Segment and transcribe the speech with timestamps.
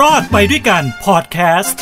[0.00, 1.80] รอดไปด้วยกันพอดแคสต์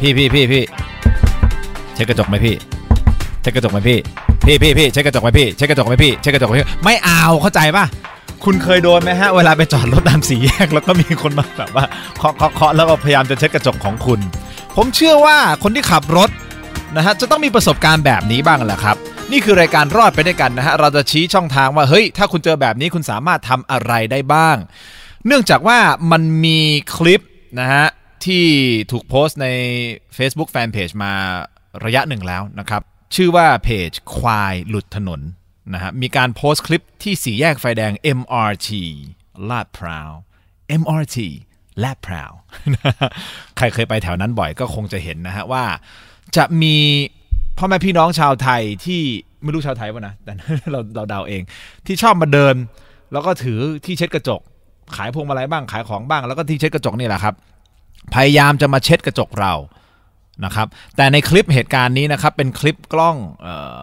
[0.00, 0.64] พี่พี่พี่พี่
[1.94, 2.56] เช็คกระจกไหมพี่
[3.42, 3.98] เช็คกระจกไหมพี่
[4.46, 7.84] พี่พี่พี่เช็คกระจกไหมพี่เช็คกระจกไหมพี่เช็คกระจกไหมพี่ไม่เอาเข้าใจป่ะ
[8.44, 11.84] คุณเคยโดนไหมฮะเวลาไปจอดรถตามสี่แยกแล้วก็มีคนมาแบบว่า
[12.18, 14.20] เคาะเคาะเคาะแล้วก็พยายามจะเช็คกระจกของคุณ
[14.76, 16.30] ผมเชื่อว่าคนที่ขับรถ
[16.96, 18.96] นะฮะจะต้องมีประสบการณ์แบบนี้บ้างแหละครับ
[19.32, 24.56] นี่คือรายการรอดไปด้วยกันนะฮะเราจะชี้ช่องทางว่าเฮ้ยถ้าคุณเจอแบบนี้คุณสามารถทำอะไรได้บ้าง
[25.26, 25.78] เนื่องจากว่า
[26.10, 26.60] มันมี
[26.94, 27.20] คลิป
[27.60, 27.86] นะฮะ
[28.24, 28.44] ที่
[28.90, 29.48] ถูกโพสต์ใน
[30.16, 31.12] Facebook Fanpage มา
[31.84, 32.82] ระยะหนึ่งแล้วนะครับ
[33.14, 35.20] ชื่อว่าเพจควายหลุดถนน
[35.74, 38.68] นะฮะมีการโพสต์คลิปที่สี่แยกไฟแดง MRT
[39.50, 40.10] ลาดพร้าว
[40.80, 41.18] MRT
[41.82, 42.32] ลาดพร้าว
[43.56, 45.64] ใครเคยไปแถวนั้นบ่อยก็คงจะเห็นนะฮะว่า
[46.36, 46.76] จะมี
[47.58, 49.00] พ่อแม่พี่น้องชาวไทยที่
[49.42, 50.32] ไม่รู้ชาวไทยป่ะนะแต่
[50.72, 51.42] เราเราเดาเอง
[51.86, 52.54] ที่ชอบมาเดิน
[53.12, 54.40] แล้วก็ถือที่เช็ดกระจก
[54.96, 57.34] ขายพวงมาลัยบ้างขายของบ้าง แล้วก็ที่เช็ดกระจกนี่แหละครับ
[58.14, 59.54] พยายามจะมาเช็ดกระจกเรา
[60.44, 63.78] นะครับ แต่ในคลิปเหตุการณ์นี้นะครับ เป็นคลิปกล้องเอ่อ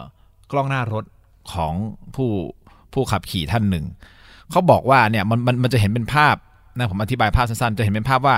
[0.52, 1.04] กล้องหน้ารถ
[1.52, 1.74] ของ
[2.14, 2.30] ผู้
[2.92, 3.84] ผู้ขับขี่ท่านหนึ่ง
[4.50, 6.36] เขาบอกว่าเนี่ยมันมันมันจะเห็นเป็นภาพ
[6.76, 8.36] นะผมอธิบายภาพสั้นๆ จะเห็นเป็นภาพว่า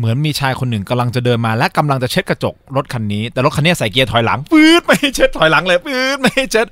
[0.00, 6.66] เหมือนมีชายคนหนึ่งกำลังจะเดินมาและกำลังจะเช็ดกระจกรถคันนี้ แต่รถคันนี้ใส่เกียร์ถอยหลังปื๊ดไม่เช็ดถอยหลังเลยปื๊ดไม่เช็ด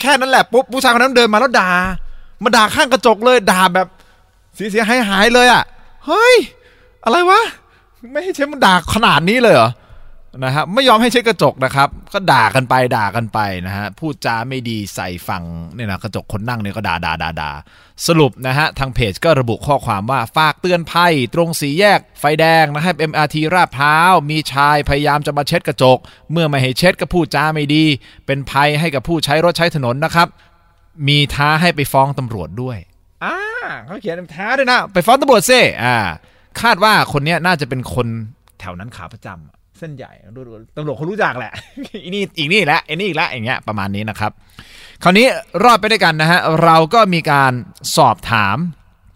[0.00, 1.70] แค่นั้นแหละปุ๊บผู้ชายคนนั้นเดินมาแล้วด่า
[2.42, 3.86] มาด่าข้างกระจกเลยด่าแบบ
[4.54, 5.62] เสียหายหายเลยอะ
[6.06, 6.36] เฮ้ย
[7.04, 7.40] อะไรวะ
[8.12, 9.70] ไม่ให้เช็ดมันด่าขนาดนี้เลยเหรอ
[10.44, 17.50] นะฮะไม่ยอมให้เช็ดกระจกนะครับ ก็ด่ากันไปด่ากันไปนะฮะพูดจาไม่ดีใส่ฝั่งเนี่ยนะกระจกคนนั่งเนี่ยก็ด่าด่าด่าด่า
[18.06, 25.98] สรุปนะฮะทางเพจก็ระบุข้อความว่าฝากเตือนภัย ตรงสีแยก ไฟแดงนะครับ MRT ราดพร้าว มีชายพยายามจะมาเช็ดกระจก
[26.32, 27.84] เมื่อไม่ให้เช็ดก็พูดจาไม่ดี
[28.26, 30.28] เป็นภัยให้กับผู้ใช้รถใช้ถนนนะครับ
[31.08, 32.78] มีท้าให้ไปฟ้องตำรวจด้วย
[33.24, 33.36] อ่า
[33.86, 35.96] เขาเขียนท้าด้วยนะ ไปฟ้องตำรวจเซ่อ่า
[36.60, 38.06] คาดว่าคนเนี้ยน่าจะเป็นคน
[38.60, 40.12] แถวนั้นขาประจำอะ เส้นใหญ่
[40.76, 41.52] ตำรวจเขารู้จักแหละ
[42.04, 44.32] อีนี่อีกนี่แล้วไอ้นี่อีกแล้วอย่างเงี้ยประมาณนี้นะครับ
[45.02, 45.26] คราวนี้
[45.64, 47.52] รอดไปด้วยกันนะฮะเราก็มีการ
[47.96, 48.56] สอบถาม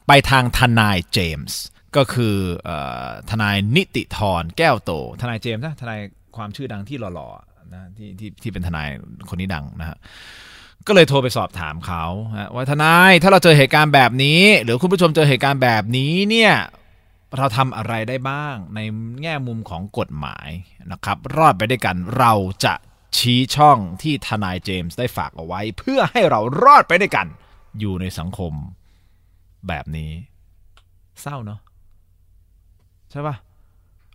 [0.06, 1.60] ไปทางทนายเจมส์
[1.96, 2.36] ก็คือ
[2.68, 2.70] อ
[3.06, 4.92] อทนายนิติธรแก้วโต
[5.22, 6.00] ทนายเจมส์นะทนาย
[6.36, 8.88] ความชื่อดังที่หล่อๆนะที่ที่ที่เป็นทนาย
[9.28, 9.96] คนนี้ดังนะฮะ
[10.86, 12.04] ก็เลยโทรไปสอบถามเขา
[12.54, 16.52] ว่าทนายถ้าเราเจอเหตุการณ์แบบนี้ หรือคุณผู้ชมเจอเหตุการณ์แบบนี้เนี่ย
[17.36, 18.80] เราทำอะไรได้บ้าง ใน
[19.22, 20.48] แง่มุมของกฎหมาย
[20.92, 22.32] นะครับ รอดไปด้วยกันเรา
[22.64, 22.74] จะ
[23.16, 27.26] ชี้ช่องที่ทนายเจมส์ได้ฝากเอาไว้ เพื่อให้เรารอดไปด้วยกัน
[27.78, 28.52] อยู่ในสังคม
[29.68, 30.10] แบบนี้
[31.20, 31.60] เศร้าเนาะ
[33.10, 33.36] ใช่ปะ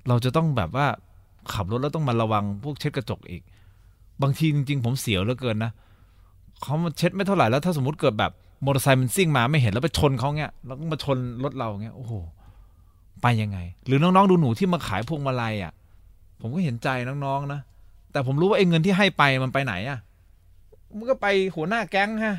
[0.07, 0.87] เราจะต้องแบบว่า
[1.53, 3.41] ขับรถแล้วต้องมาระวังพวกเช็ดกระจกอีก
[4.21, 5.71] บางทีจริง ๆ ผมเสียวเหลือเกินนะ
[6.61, 8.31] เขามาเช็ดไม่เท่าไหร่แล้วถ้าสมมติเกิดแบบ
[8.65, 12.13] มอเตอร์ไซค์มันซิ่งมาไม่เห็นแล้วไปชนเขาเงี้ยแล้วก็มาชนรถเราเงี้ยโอ้โห
[13.21, 13.57] ไปยังไง
[13.87, 15.73] หรือน้องๆดูหนูที่มาขายพวงมาลัยอะ
[16.41, 17.59] ผมก็เห็นใจน้องๆนะ
[18.11, 19.99] แต่ผมรู้ว่าไอ้เงินที่ให้ไปมันไปไหนอะ
[20.97, 22.35] มันก็ไปหัวหน้าแก๊งฮะ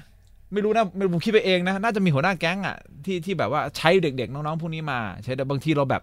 [0.52, 6.02] ไม่รู้นะไม่ผมคิดไปเองนะ น่าจะมีหัวหน้าแก๊งอะที่ที่แบบว่าใช้เด็กๆ น้องๆพวกนี้มา ใช้แต่บางทีเราแบบ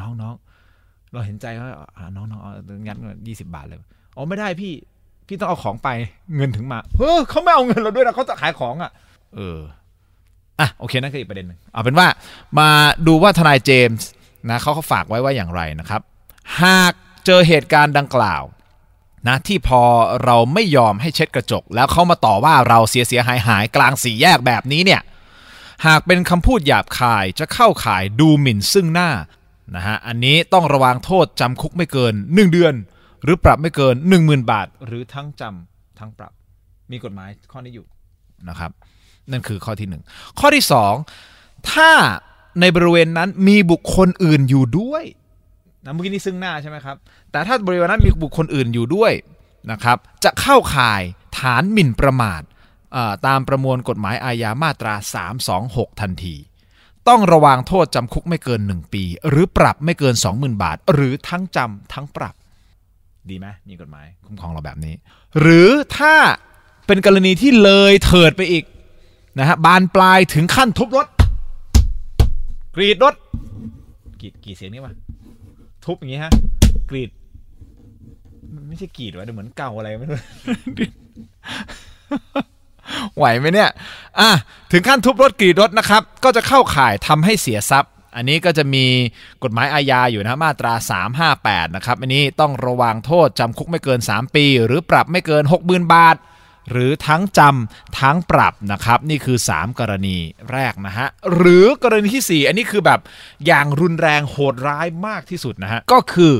[0.00, 3.78] น้องๆ เราเห็นใจว่าอ่าน้องๆงัดเงินยี่สิบาทเลย
[4.16, 4.72] อ๋อไม่ได้พี่
[5.26, 5.88] พี่ต้องเอาของไป
[6.36, 8.90] เงินถึงมาเฮ้อเขาไม่เอาเงินเราด้วยนะเขาจะขายของอะ
[9.34, 9.58] เออ
[10.60, 12.06] อะโอเคนั่นคืออีกประเด็นหนึ่งเอาเป็นว่า
[12.58, 12.68] มา
[13.06, 14.08] ดูว่าทนายเจมส์
[14.48, 16.00] นะเขาเขาฝากไว้ว่าอย่างไรนะครับ
[16.62, 16.92] หาก
[17.26, 18.42] เจอเหตุการณ์ดังกล่าว
[19.28, 19.82] นะที่พอ
[20.24, 25.02] เราไม่ยอมให้เช็ดกระจก แล้วเขามาต่อว่าเราเสียเสียหายหายกลางสี่แยกแบบนี้เนี่ย
[25.86, 29.10] หากเป็นคำพูดหยาบคายจะเข้าข่ายดูหมิ่นซึ่งหน้า
[29.76, 32.74] นะฮะอันนี้ต้องระวังโทษจำคุกไม่เกิน 1 เดือน
[33.22, 36.32] หรือปรับไม่เกิน 10,000 บาท หรือทั้งจำทั้งปรับ
[36.90, 37.86] มีกฎหมายข้อนี้อยู่
[38.48, 38.70] นะครับ
[39.30, 40.02] นั่นคือข้อที่หนึ่ง
[40.38, 40.94] ข้อที่สอง
[41.72, 41.90] ถ้า
[42.60, 45.04] ในบริเวณนั้นมีบุคคลอื่นอยู่ด้วย
[45.84, 46.96] นะเมื่อกี้นี้ซึ่งหน้าใช่ไหมครับ
[47.32, 49.12] แต่ถ้าบริเวณนั้นมีบุคคลอื่นอยู่ด้วย
[49.70, 51.02] นะครับ จะเข้าข่าย
[51.38, 52.42] ฐานหมิ่นประมาท
[53.26, 54.94] ตามประมวลกฎหมายอาญามาตรา
[55.46, 56.34] 326 ทันที
[57.08, 62.34] ต้องระวังโทษจำคุกไม่เกิน 1 ปี หรือปรับไม่เกิน 20,000 บาท หรือทั้งจำทั้งปรับ
[63.30, 64.94] ดีไหมมีกฎหมายคุ้มครองเราแบบนี้
[65.40, 66.14] หรือถ้า
[66.86, 68.64] เป็นกรณีที่เลยเถิดไปอีก
[69.38, 71.06] นะฮะบานปลายถึงขั้นทุบรถ
[72.76, 73.14] กรีดรถ
[74.20, 74.94] กรีดกรีดเสียงนี้วะ
[75.84, 76.32] ทุบอย่างงี้ฮะ
[76.90, 77.10] กรีด
[78.68, 80.18] ไม่ใช่กรีดวะเดี๋ยวเหมือนเก่าอะไรไม่รู้
[83.16, 83.70] ไหวไหมเนี่ย
[84.18, 84.30] อะ
[84.72, 88.84] ถึงขั้นทุบรถกรีดรถนะครับ ก็จะเข้าข่ายทำให้เสียทรัพย์ อันนี้ก็จะมี
[89.42, 90.72] กฎหมายอาญาอยู่นะมาตรา
[91.24, 96.16] 358 นะครับ อันนี้ต้องระวังโทษจำคุกไม่เกิน 3 ปี หรือปรับไม่เกิน 60,000 บาท
[96.70, 100.16] หรือทั้งจำทั้งปรับนะครับนี่คือ 3 กรณี
[100.52, 103.00] แรกนะฮะหรือกรณีที่ 4 อันนี้คือแบบ
[103.46, 106.34] อย่างรุนแรงโหดร้ายมากที่สุดนะฮะก็คือ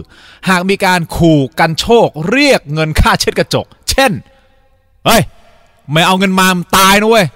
[0.48, 4.12] หากมีการขู่กันโชค เรียกเงินค่าเช็ดกระจก เช่น
[5.06, 5.22] เฮ้ย
[5.92, 6.46] ไม่เอาเงินมา
[6.76, 7.26] ตายนะเว้ย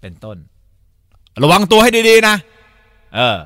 [0.00, 0.36] เป็นต้น
[1.42, 2.36] ระวังตัวให้ดีๆนะ
[3.14, 3.38] เออ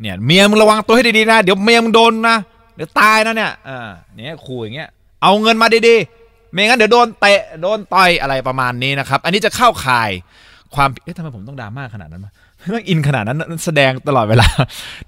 [0.00, 2.36] เนี่ยเมียมึงระวังตัวให้ดีๆนะ เดี๋ยวเมียมึงโดนนะ
[2.74, 4.90] เดี๋ยวตายนะเนี่ยเออเนี่ยขู่อย่างเงี้ย
[5.22, 6.23] เอาเงินมาดีๆ
[6.54, 10.10] ไม่งั้นเดี๋ยวโดนเตะโดนต่อยอะไรประมาณนี้นะครับ อันนี้จะเข้าข่าย
[10.74, 12.32] ความเอ๊ะทำไมผมต้องดราม่าขนาดนั้นวะ
[12.74, 14.46] ต้อง in ขนาดนั้นแสดงตลอดเวลา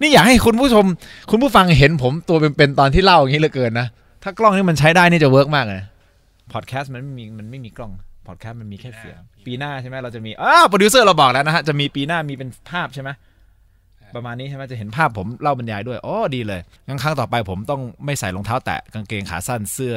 [0.01, 0.85] นี่อยากให้คุณผู้ชม
[1.31, 3.87] คุณผู้ฟังเห็นผมตัวเป็นๆตอนที่เล่าอย่างนี้เหลือเกินนะ
[4.23, 5.83] ถ้ากล้องนี่มันใช้ได้นี่จะ work มากเลย
[6.53, 7.93] พอดแคสต์มันไม่มีมันไม่มีกล้อง
[8.27, 13.11] พอดแคสต์มันมีแค่เสียง ปีหน้าใช่ไหมเราจะมีอ้าวโปรดิวเซอร์เราบอกแล้วนะฮะจะมีปีหน้ามีเป็นภาพใช่ไหม
[14.15, 19.97] ประมาณนี้ใช่ไหมจะเห็นภาพผมเล่าบรรยายด้วยอ๋อดีเลยงั้นครั้งต่อไปผมต้องไม่ใส่รองเท้าแตะกางเกงขาสั้นเสื้อ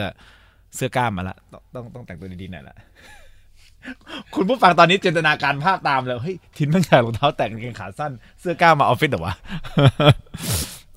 [0.76, 2.76] เสื้อกล้ามมาละต้องต้องต้องแต่งตัวดีๆหน่อยละ
[4.36, 9.34] คุณผู้ฟังตอนนี้จินตนาการภาพตามเลยเฮ้ยทินต้องใส่รองเท้าแตะกางเกงขาสั้น เสื้อกล้ามมาออฟฟิศเหรอวะ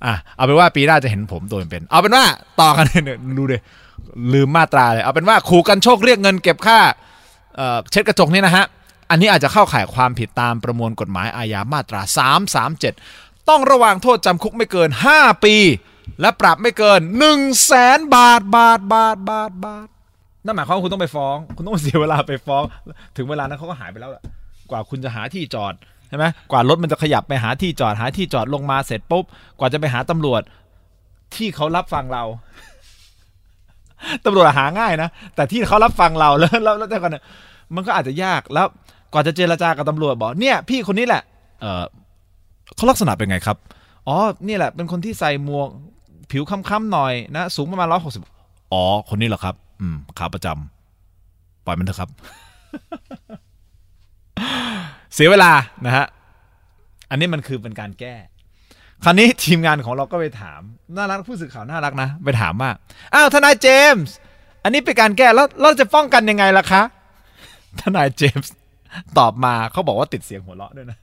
[0.04, 2.24] อะเอาเป็นว่าปีหน้าจะเห็นผมตัวเป็น เอาเป็นว่า
[2.60, 3.62] ต่อกันเนี่ยดูเลย
[4.34, 6.78] ลืมมาตราเลย เอาเป็นว่าขู่กันโชคเรียกเงินเก็บค่า
[7.56, 8.64] เอ่อเช็ดกระจกนี่นะฮะ
[9.10, 12.00] อันนี้อาจจะเข้าข่ายความผิดตามประมวลกฎหมายอาญามาตรา
[12.74, 15.54] 337 ต้องระวางโทษจำคุกไม่เกิน 5 ปี
[16.22, 19.88] และปรับไม่เกิน1 0 0 0 0แสนบาทบาทบาทบาทบาท
[20.44, 22.62] นั่นหมายความว่าคุณต้องไปฟ้อง คุณต้องเสียเวลาไปฟ้อง
[23.16, 24.22] ถึงเวลานั้นเขาก็หายไปแล้วล่ะ
[24.70, 25.74] กว่าคุณจะหาที่จอด
[26.08, 29.24] ใช่ไหมกว่ารถมันจะขยับไปหาที่จอดหาที่จอดลงมาเสร็จปุ๊บ
[29.58, 30.42] กว่าจะไปหาตำรวจ
[31.34, 32.24] ที่เขารับฟังเรา
[34.24, 37.24] ตำรวจหาง่ายนะ แต่ที่เขารับฟังเราแล้วแล้วแล้วแต่ก่อนเนี่ย
[37.74, 38.66] มันก็อาจจะยากแล้ว
[39.12, 41.22] กว่าจะเจรจากับตำรวจบอกเนี่ย พี่คนนี้แหละ
[41.60, 41.84] เออ
[42.74, 43.56] เขาลักษณะเป็นไงครับ
[44.08, 44.16] อ๋อ
[44.48, 45.68] นี่แหละ เป็นคนที่ใส่หมวก
[46.30, 48.22] ผิวค้ำๆหน่อยนะสูงประมาณร้อยหกสิบ
[48.72, 52.10] อ๋อ คนนี้เหรอครับ อืมขาประจำปล่อยมันเถอะครับ
[55.14, 55.52] เสียเวลา
[55.86, 56.06] นะฮะ
[57.10, 58.14] อันนี้มันคือเป็นการแก้
[59.04, 60.60] คราวนี้ทีมงานของเราก็ไปถาม
[60.96, 62.70] น่ารักผู้สื่อข่าวน่ารักนะ ไปถามว่า
[63.14, 64.14] อ้าวทนายเจมส์
[64.64, 66.82] อันนี้เป็นการแก้แล้วเราจะป้องกันยังไงล่ะคะ
[67.80, 68.52] ทนายเจมส์
[69.18, 70.98] ตอบมาเขาบอกว่าติดเสียงหัวเราะด้วยนะ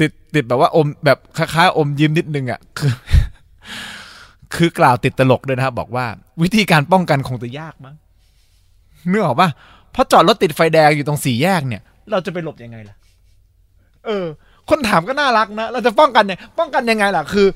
[0.00, 2.92] ติดติดแบบว่าอมแบบคล้ายๆอมยิ้มนิดนึงอะคือ
[4.56, 6.06] คือกล่าวติดตลกด้วยนะครับ บอกว่า
[6.42, 7.94] วิธีการป้องกันคงจะยากมั้ง
[9.10, 9.48] นึกออกปะ
[9.92, 12.96] เพราะจอดรถติดไฟแดงอยู่ตรงสี่แยกเนี่ย เราจะไปหลบยังไงล่ะ
[14.06, 14.26] เออ
[14.70, 17.46] คนถามก็น่ารักนะ เราจะป้องกันเนี่ยป้องกันยังไงล่ะ คือ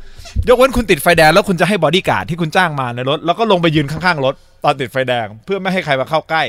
[0.48, 4.34] ยกเว้นคุณติดไฟแดงแล้วคุณจะให้บอดี้การ์ดที่คุณจ้างมาในรถ แล้วก็ลงไปยืนข้างๆรถ
[4.64, 6.42] ตอนติดไฟแดงเพื่อไม่ให้ใครมาเข้าใกล้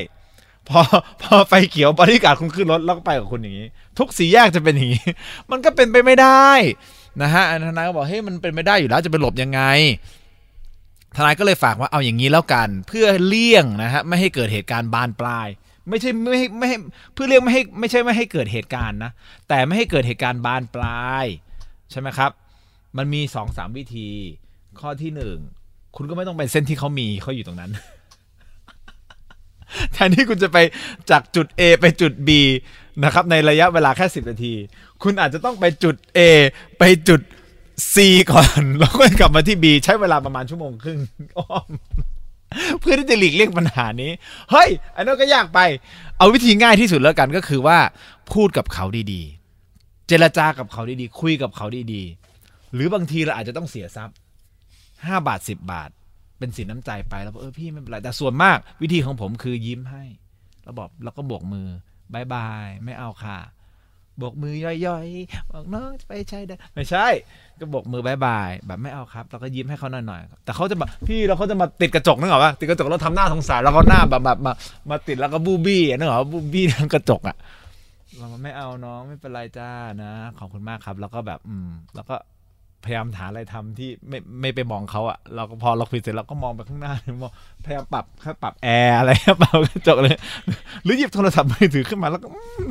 [0.68, 0.80] พอ
[1.22, 3.66] พอไฟเขียวบอดี้การ์ดคุณขึ้นรถแล้วก็ไปกับคุณอย่างนี้
[3.98, 5.06] ทุกสี่แยกจะเป็นอย่างนี้
[5.50, 6.48] มันก็เป็นไปไม่ได้
[7.22, 9.60] นะฮะทนายก็บอกเฮ้ยมันเป็นไม่ได้อยู่แล้วจะไปหลบยังไง
[11.16, 15.48] ทนายก็เลยฝากว่าเอาอย่างนี้แล้วกัน เพื่อเลี่ยงนะฮะไม่ให้เกิดเหตุการณ์บานปลาย
[15.88, 16.76] ไม่ใช่ไม่ให้ไม่ให้
[17.14, 19.10] เพื่อเลี่ยงไม่ให้ไม่ใช่ไม่ให้เกิดเหตุการณ์นะ
[19.48, 21.26] แต่ไม่ให้เกิดเหตุการณ์บานปลาย
[21.90, 22.30] ใช่ไหมครับ
[22.96, 24.08] มันมีสองสามวิธี
[24.80, 25.36] ข้อที่หนึ่ง
[25.96, 27.70] คุณก็ไม่ต้องไปเส้นที่เขามีเขาอยู่ตรงนั้น
[29.92, 30.58] แทนที่คุณจะไป
[31.10, 32.30] จากจุด A ไปจุด B
[33.04, 34.54] นะครับในระยะเวลาแค่ 10 นาที
[35.02, 36.20] คุณอาจจะต้องไปจุด A
[36.78, 37.20] ไปจุด
[37.92, 37.96] C
[38.32, 40.98] ก่อนแล้วก็กลับมาที่ B ใช้เวลาประมาณชั่วโมงครึ่ง
[41.38, 41.70] อ้อม
[42.80, 44.10] เพื่อที่จะหลีกเลี่ยงปัญหานี้
[44.50, 45.60] เฮ้ย อันนั้นก็ยากไป
[46.18, 47.78] เอาวิธีง่ายที่สุดแล้วกันก็คือว่า
[48.32, 54.16] พูดกับเขาดีๆ เจรจากับเขาดีๆ คุยกับเขาดีๆ หรือบางทีเราอาจจะต้องเสียทรัพย์
[55.06, 55.90] ห้าบาทสิบบาท
[56.38, 60.04] เป็นสินน้ำใจไปแล้วบอกเออพี่ไม่เป็นไรแต่ส่วนมากวิธีของผมคือยิ้มให้
[60.64, 61.68] แล้วบอกแล้วก็โบกมือ
[62.12, 63.38] bye bye ไม่เอาค่ะ
[64.22, 67.06] โบกมือหน่อยๆบอกน้องไปใช่ได้ไม่ใช่
[67.60, 74.52] ก็โบกมือ bye bye แบบไม่เอาครับเราก็ยิ้มให้เขาหน่อยๆแต่เขาจะแบบพี่เราเขาจะมาติดกระจกนึกออกปะติดกระจกแล้วทำหน้าสงสารแล้วก็หน้าแบบแบบมา
[74.90, 77.36] มาติดแล้วก็บู้บี้นึกออกบู้บี้ทางกระจกอะ
[78.18, 79.70] เราไม่เอาน้องไม่เป็นไรจ้า
[80.02, 82.16] นะ ขอบคุณมากครับ แล้วก็แบบ อืม แล้วก็
[82.84, 87.32] พยายามหาอะไรทำที่ไม่ไม่ไปมองเขาอะเราก็พอเราคุยเสร็จเราก็มองไปข้างหน้ามอง
[87.64, 89.10] พยายามปรับแค่ปรับแอร์อะไร
[89.42, 90.16] ปรับกระจกเลย
[90.84, 92.28] หรือหยิบโทรศัพท์มือถือขึ้นมาแล้วก็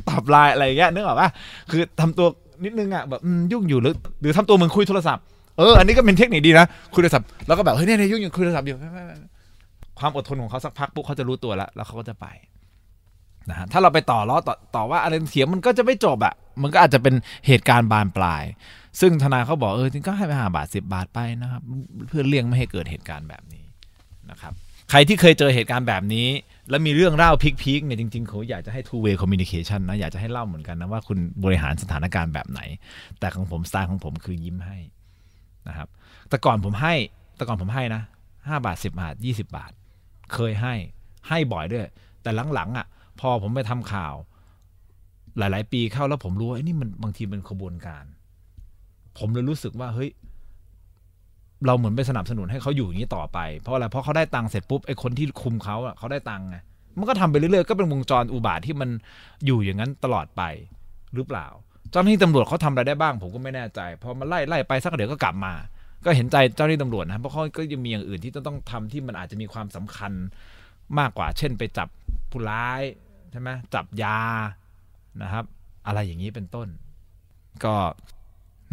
[0.09, 1.29] ตอบไลน์อะไรอย่างเงี้ยนึกออกปะ
[1.71, 2.27] คือทำตัว
[2.65, 5.23] นิดนึงอะแบบยุ่งอยู่หรือหรือทำตัวเหมือนคุยโทรศัพท์
[5.57, 8.75] เอออันนี้ก็เป็นเทคนิคดีนะคุยโทรศัพท์แล้วก็แบบเฮ้ยเนี่ยเนี่ยยุ่งอยู่คุยโทรศัพท์อยู่
[9.99, 12.27] ความอดทนของเขาสักพักปุ๊บเขาจะรู้ตัวแล้วแล้วเขาก็จะไป
[13.49, 17.13] นะฮะถ้าเราไปต่อล้อต่อต่อว่าอะไรเถียงมันก็จะไม่จบอะมันก็อาจจะเป็น
[17.47, 18.43] เหตุการณ์บานปลาย
[18.99, 21.61] ซึ่งทนาเขาบอกเออจริงก็ให้ไปหาบาทสิบาทไปนะครับ
[22.07, 23.63] เพื่อเลี่ยงไม่ให้เกิดเหตุการณ์แบบนี้
[24.31, 24.53] นะครับ
[24.89, 26.27] ใครที่เคยเจอเหตุการณ์แบบนี้
[26.69, 27.31] แล้วมีเรื่องเล่า
[27.61, 32.61] พีคๆเนี่ยจริงๆเขาอยากจะให้ two way communication นะอยากจะให้เล่าเหมือนกันนะว่าคุณบริหารสถานการณ์แบบไหน
[33.19, 34.77] แต่ของผมสไตล์ของผมคือยิ้มให้
[35.67, 35.87] นะครับ
[36.29, 36.93] แต่ก่อนผมให้
[37.35, 38.01] แต่ก่อนผมให้นะ
[38.47, 39.71] ห้าบาทสิบาทยี่สิบาท
[40.33, 40.73] เคยให้
[41.29, 41.85] ให้บ่อยด้วย
[42.21, 42.85] แต่หลังๆอะ
[43.19, 44.13] พอผมไปทำข่าว
[45.37, 48.03] หลาย ๆ ปีเข้าแล้วผมรู้ว่าไอ้นี่มันบางทีเป็นขบวนการ
[49.17, 50.09] ผมเลยรู้สึกว่าเฮ้ย
[51.65, 56.57] เราเหมือนไปสนับสนุนให้เขาอยู่อย่างนี้ต่อไป เพราะอะไรเพราะเขาได้ตังค์เสร็จปุ๊บไอ้คนที่คุมเขาอะเขาได้ตังค์ไง
[56.97, 58.89] มันก็ทำไปเรื่อยๆก็เป็นวงจรอุบาทที่มัน
[59.45, 60.41] อยู่อย่างนั้นตลอดไป
[61.15, 61.47] หรือเปล่า
[61.91, 65.53] เจ้าหน้าที่ตำรวจเขาทำอะไรได้บ้าง ผมก็ไม่แน่ใจพอมาไล่ไล่ไปสักเดี๋ยวก็กลับมา
[66.05, 70.11] ก็เห็นใจเจ้าหน้าที่ตำรวจนะเพราะเขาก็ยังมีอย่างอื่นที่ต้องทำที่มันอาจจะมีความสำคัญ
[70.99, 71.87] มากกว่า เช่น ไปจับ
[72.31, 72.81] ผู้ร้าย
[73.31, 74.19] ใช่ไหมจับยา
[75.21, 75.45] นะครับ
[75.87, 76.67] อะไรอย่างนี้เป็นต้น
[77.63, 77.75] ก็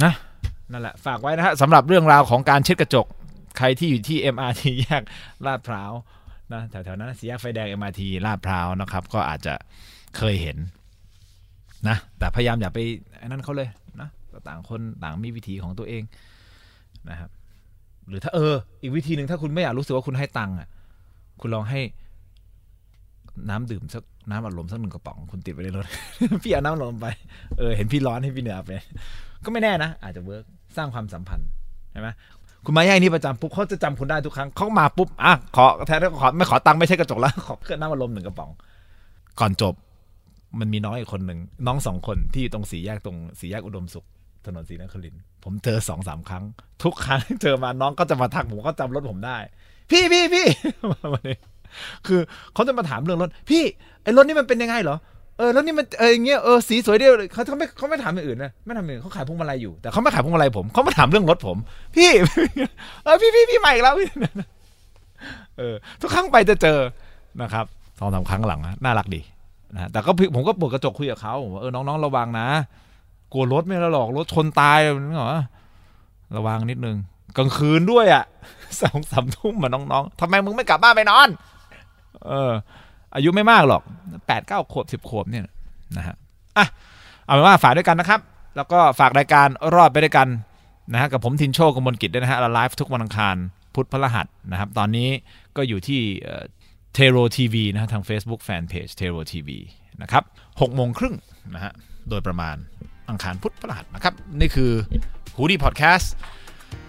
[0.02, 0.12] นะ
[0.73, 3.07] นั่นแหละฝากไว้นะฮะสำหรับเรื่องราวของการเช็ดกระจก
[3.59, 5.03] ใครที่อยู่ที่ MRT แยก
[5.47, 5.93] ลาดพร้าว
[6.53, 9.55] นะแถวๆนั้นสีแยกไฟแดง MRT ลาดพร้าวนะครับ ก็อาจจะ
[10.17, 10.57] เคยเห็น
[11.89, 12.79] นะ แต่พยายามอย่าไป
[13.19, 13.69] ไอ้นั่นเขาเลย
[14.00, 14.09] นะ
[14.49, 16.03] ต่างคนต่างมีวิธีของตัวเอง
[17.11, 17.31] นะครับ
[18.09, 20.69] หรือถ้าเออ อีกวิธีหนึ่งถ้าคุณไม่อยากรู้สึกว่าคุณให้ตังค์อะ
[21.41, 21.81] คุณลองให้
[23.50, 25.87] น้ำดื่มสักน้ำอัดลมสักหนึ่งกระป๋องคุณติดไว้ในรถ
[26.43, 27.07] พี่เอาน้ำอัดลมไป
[27.59, 28.73] เออเห็นพี่ร้อนให้พี่เหนือไป
[29.45, 30.45] ก็ไม่แน่นะ อาจจะเวิร์ก
[30.77, 31.49] สร้างความสัมพันธ์
[31.93, 32.09] ใช่ไหม
[32.65, 38.50] คุณมาย่ายนี่ประจำปุ๊บเขาจะจำคุณได้ทุกครั้งเขามาปุ๊บอะขอแทนขอไม่ขอตังค์ไม่ใช่กระจกแล้วขอเครื่องน้ำอัดลมหนึ่งกระป๋อง
[39.41, 39.75] ก่อนจบ
[40.61, 44.05] มันมีน้องอีกคนหนึ่งน้องสองคนที่อยู่ตรงสีแยกตรงสีแยกอุดมสุข
[44.47, 46.45] ถนนศรีนครินผมเจอสองสามครั้ง
[46.83, 49.37] ทุกครั้งเจอมาน้องก็จะมาทักผมก็จำรถผมได้
[49.91, 50.47] พี่พี่พี่
[50.91, 51.37] มาวันนี้
[52.07, 52.21] คือ
[52.55, 53.62] เขาจะมาถามเรื่องรถ พี่
[54.03, 54.97] ไอ้รถนี่มันเป็นยังไงเหรอ
[55.40, 61.56] เออแล้วนี่มันเอออย่างเงี้ยเออสีสวยเดียวเขาเขาไม่เขาไม่ถามอย่างอื่นนะไม่ทำอย่างอื่นเขาขายพวงมาลัยอยู่แต่เขาไม่ขายพวงมาลัยผมเขามาถามเรื่องรถผม
[61.94, 62.11] พี่
[63.04, 64.09] เออพี่พี่พี่ใหม่แล้วพี่
[65.59, 66.78] เออทุกครั้งไปจะเจอ
[67.42, 67.64] นะครับ
[67.99, 69.20] สองสามครั้งหลังน่ารักดี
[69.75, 72.47] นะแต่ก็ผมก็เปิดกระจกคุยกับเขาว่าเออน้องๆระวังนะ
[73.32, 75.42] กลัวรถไม่ละหรอกรถชนตายนึกออกปะ
[76.37, 76.97] ระวังนิดนึง
[77.37, 78.25] กลางคืนด้วยอะ
[78.82, 81.28] สองสามทุ่มมาน้องๆทำไมมึงไม่กลับบ้านไปนอน
[82.26, 82.52] เออ
[83.14, 83.83] อายุไม่มากหรอก
[84.26, 85.45] แปดเก้าขวบสิบขวบเนี่ย
[85.97, 86.17] นะฮะ
[86.57, 86.67] อะ
[87.25, 88.21] เอาเป็นว่าฝากด้วยกันนะครับ
[88.57, 90.29] แล้วก็ฝากรายการรอดไปด้วยกัน
[90.93, 93.37] นะฮะกับผมทินโชคกมลกิจด้วยนะฮะเราไลฟ์ทุกวันอังคาร
[93.75, 95.09] พุธพฤหัสนะครับ ตอนนี้
[95.57, 96.00] ก็อยู่ที่
[96.95, 99.59] เทโรทีวีนะฮะทาง Facebook Fanpage เทโรทีวี
[100.02, 100.25] นะครับ
[100.61, 101.14] หกโมงครึ่ง
[101.55, 101.73] นะฮะ
[102.09, 102.57] โดยประมาณ
[103.11, 104.71] อังคารพุธพฤหัสนะครับ นี่คือ
[105.37, 106.12] ฮูดี้พอดแคสต์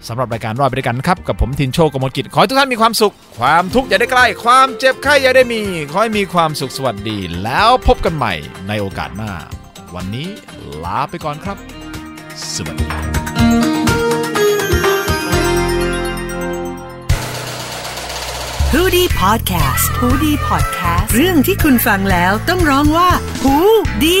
[0.08, 8.34] สำหรับรายการรอดไปด้วยกันนะครับ กับผมทินโชคกมลกิจ ขอให้ทุกท่านมีความสุข ความทุกข์อย่าได้ใกล้ ความเจ็บไข้อย่าได้มี ขอให้มีความสุขสวัสดี แล้วพบกันใหม่
[8.68, 9.32] ในโอกาสหน้า
[9.94, 10.28] วันนี้
[10.84, 11.56] ลาไปก่อนครับ
[12.54, 12.86] สวัสดี
[18.76, 23.10] h o ดี้พอดแคสต์ฮูดี้พอดแคสต์เรื่องที่คุณฟังแล้วต้องร้องว่า
[23.42, 23.56] หู
[24.04, 24.06] ด